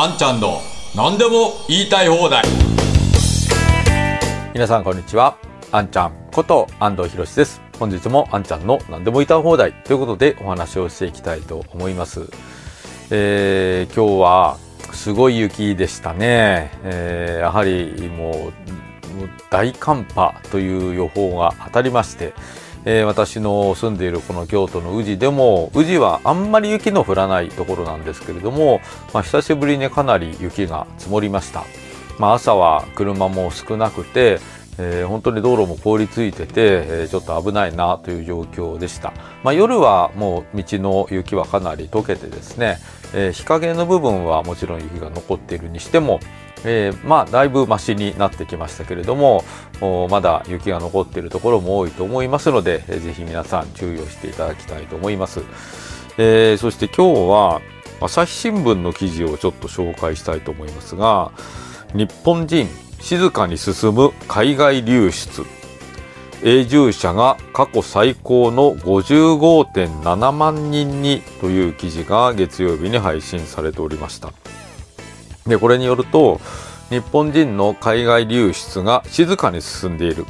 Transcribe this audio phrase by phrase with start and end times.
[0.00, 0.60] あんちゃんの
[0.94, 2.44] 何でも言いたい放題。
[4.54, 5.36] 皆さんこんにちは。
[5.72, 7.60] あんちゃんこと安藤博です。
[7.80, 12.30] 本日もあんちゃんの何でも言いたい放題ということでお話をしていきたいと思います、
[13.10, 14.58] えー今日は
[14.92, 22.34] すごい雪でしたね、えーやはりもうもう大寒波という予報が当たりまして、
[22.84, 28.80] えー私の住んでいるこの京都の宇治でも宇治はあんまり雪の降らないところなんですけれども、
[29.12, 31.64] まあ、久しぶりにかなり雪が積もりました、
[32.18, 34.40] まあ、朝は車も少なくて、
[34.78, 42.78] えー本当に道路も凍りついてて、えーちょっと危ないなという状況でした、まあ、夜はもう道の雪はかなり溶けてですね、
[43.14, 46.20] え日陰の部分はもちろん雪が残っているにしても、
[46.64, 49.44] えーまあだいぶマシになってきましたけれども
[50.10, 55.42] まだ雪が残っているところも多いと思いますので、えーぜひ皆さん注意をしていただきたいと思います、
[56.18, 57.60] えーそして今日は
[58.00, 61.32] 朝日新聞の記事をちょっと紹介したいと思いますが
[61.94, 62.68] 日本人
[63.00, 65.44] 静かに進む海外流出。
[66.44, 74.32] 永住者が過去最高の55.7万人にという記事が月曜日に配信されておりました。
[75.48, 76.40] でこれによると
[76.90, 80.26] 日本人の海外流出が静かに進んでいる。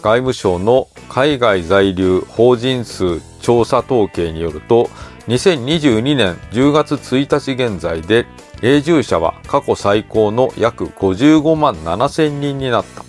[0.00, 4.88] 外務省の海外在留法人数調査統計によると
[5.26, 8.26] 2022年10月1日現在で
[8.62, 13.04] 永住者は過去最高の約55万7千人になった。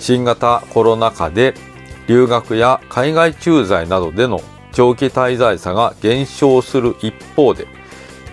[0.00, 1.54] 新型コロナ禍で
[2.08, 4.40] 留学や海外駐在などでの
[4.72, 7.66] 長期滞在者が減少する一方で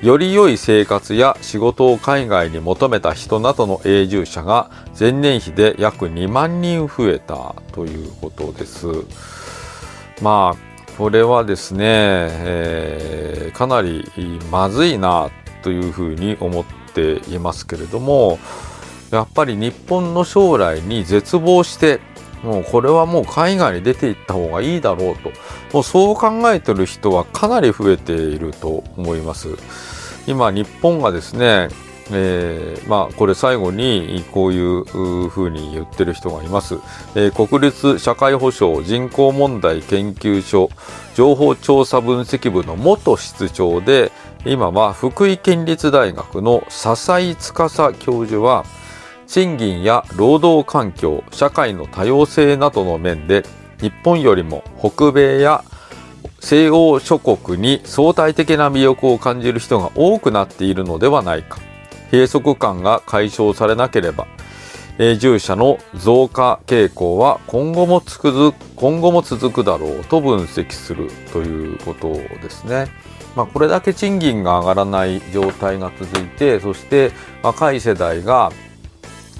[0.02, 8.88] より良い生活や仕事を海外に求めた人などの永住者が前年比で約2万人増えたということです。
[10.22, 14.06] まあこれはですね、えーかなり
[14.52, 15.32] まずいな
[15.64, 18.38] というふうに思っていますけれども
[19.10, 22.00] やっぱり日本の将来に絶望して
[22.44, 25.32] もうこれはもう海外に出ていった方がいいだろうと
[25.74, 29.50] もうそう考えてる人はかなり増えていると思います。
[30.28, 31.70] 今日本がですね
[32.10, 34.84] えーまあ、これ最後にこういう
[35.30, 36.76] ふうに言ってる人がいます、
[37.16, 40.70] えー国立社会保障人口問題研究所
[41.16, 44.12] 情報調査分析部の元室長で
[44.46, 47.54] 今は福井県立大学の笹井司
[48.00, 48.66] 教授は
[49.28, 53.44] 賃金や労働環境社会の多様性などの面で
[53.80, 55.64] 日本よりも北米や
[56.40, 61.60] 西欧諸国に相対的な魅力を感じる人が多くなっているのではないか
[62.12, 64.28] 閉塞感が解消されなければ
[64.98, 72.88] 永住者の増加傾向は今後も続く今後も続くだろうと分析するということですね。
[73.36, 77.12] まあ、これだけ賃金が上がらない状態が続いてそして
[77.44, 78.52] 若い世代が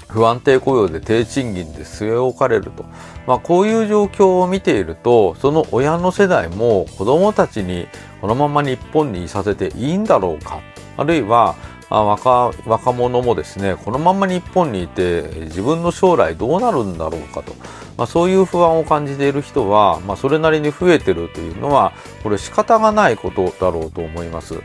[0.08, 2.84] 不安定雇用で低賃金で据え置かれると、
[3.26, 7.86] まあ、こういう状況を見ているとその親の世代も子どもたちに
[8.20, 10.60] このまま日本にいさせていいんだろうか。
[10.96, 11.54] あるいは
[11.90, 17.54] 若若者もですねこのまま日本にいて自分の将来どうなるんだろうかと、
[17.96, 24.60] まあ、そういう不安を感じている人は、まあ、それなりに増えてるというのはこれ仕方がないことだろうと思います。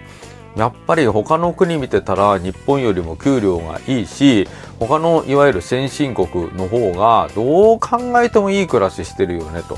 [0.55, 4.47] やっぱり他の国見てたら日本よりも給料がいいし
[4.79, 9.77] 他のいわゆる先進国の方がどう考えてもいい暮らししてるよねと。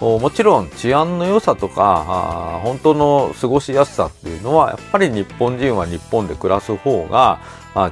[0.00, 7.40] もちろん治安の良さとか本当の過ごしやすさっていうのはやっぱり日本人は日本で暮らす方が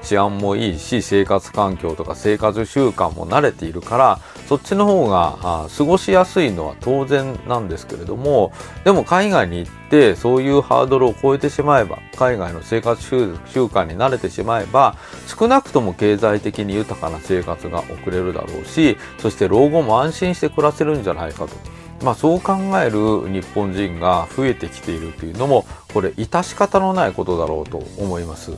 [0.02, 8.52] 治安もいいし生活環境とか生活習慣も慣れているからそっちの方が過ごしやすいのは当然なんですけれども
[8.84, 13.34] でも海外に行ってそういうハードルを超えてしまえば海外の生活習
[13.64, 21.83] 慣に慣れてしまえば少なくとも経済的に豊かな生活が送れるだろうしそして老後も安心して暮らせるんじゃないかと。
[22.04, 28.50] まあ、そう考える日本人が増えてきているというのもこれ致し方のないことだろうと思います。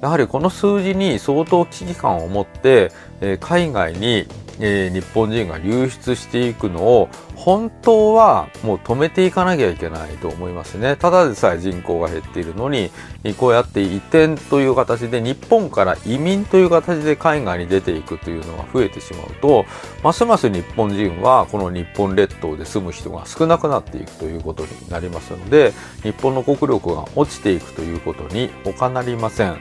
[0.00, 4.28] やはりこの数字に相当危機感を持って、え海外に、
[4.60, 10.96] え日本人が流出していくのを本当はもう止めていかなきゃいけないと思いますね。
[10.96, 12.90] ただでさえ人口が減っているのに
[13.36, 19.64] こうやって移転という形で日本から移民という形で海外に出ていくというのが増えてしまうと
[20.02, 25.72] ますます日本人はこの日本列島で住む人が少なくなっていくということになりますので
[26.02, 29.58] 日本の国力が落ちていくということに他なりません。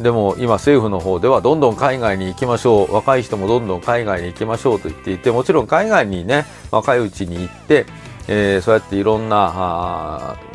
[0.00, 7.86] でも今政府の方ではどんどん海外に行きましょう若い人もどんどん海外に行きましょうと言っていてもちろん海外にね若いうちに行って、
[8.26, 10.51] えーそうやっていろんなあ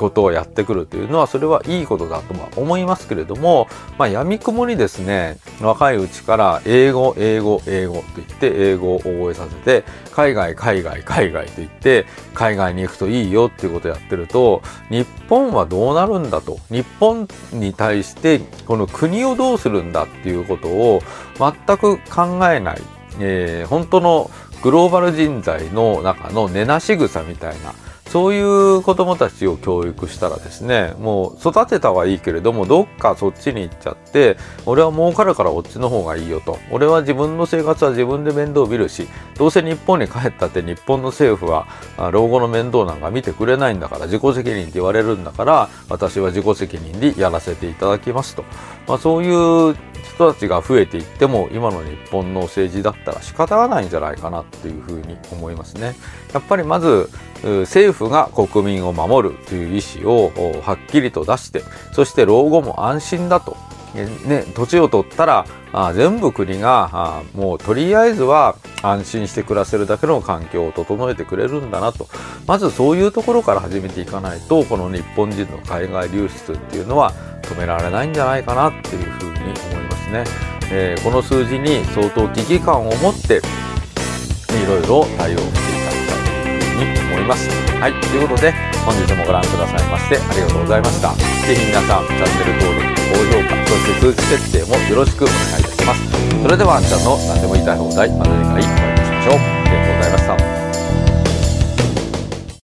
[0.00, 3.68] ことをやってくるというのはそれはいいことだとは思いますけれども、
[3.98, 16.58] まあ、闇雲にですね若いうちから英語英語英語と言って英語を覚えさせて海外海外海外と言って海外に行くといいよっていうことをやってると日本はどうなるんだと。
[16.70, 21.02] 日本に対してこの国をどうするんだっていうことを
[21.38, 22.82] 全く考えない、
[23.18, 24.30] えー、本当の
[24.62, 27.74] グローバル人材の中の根なし草みたいな
[28.10, 34.36] そういう子供たちを教育したらですね、もう育てたはいいけれども、どっかそっちに行っちゃって、
[34.66, 36.58] 俺は儲かるからこっちの方がいいよと。
[36.72, 41.68] 俺は自分の生活は自分で面倒を見るし、どうせ日本に帰ったって日本の政府は
[42.10, 48.44] 老後の面倒なんか見てくれないんだから、自己責任って言われるんだから、私は自己責任でやらせていただきますと。
[48.88, 55.94] まあそういう人たちが増えていっても今の日本の政治だったら仕方がないんじゃないかなっていうふうに思いますね。
[56.32, 57.10] やっぱりまず
[57.42, 61.62] 政府が国民を守るという意思をはっきりと出して
[61.92, 63.56] そして老後も安心だと
[63.94, 72.08] ね、土地を取ったらあ全部国があもうとりあえずは安心して暮らせるだけの環境を整えてくれるんだなと
[72.46, 77.12] まずそういうところから始めていかないとこの日本人の海外流出っていうのは
[77.50, 80.24] 止められないんじゃないかなっていうふうに思いますね、
[80.70, 87.48] えー、この数字に相当危機感を持っていろいろ対応していただきたいというふうに思います。
[87.80, 88.52] はいということで
[88.84, 91.14] 本日もご覧くださいましてありがとうございました。
[91.14, 96.00] 是非皆さんチャンネル登録高評価そして通知設定もよろしくお願いいたします。
[96.42, 99.34] それではあんちゃんの何でも言いたい放題また次回お会いしましょう。
[99.36, 100.29] ありがとうございました。